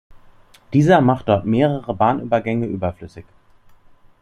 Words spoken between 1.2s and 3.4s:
dort mehrere Bahnübergänge überflüssig.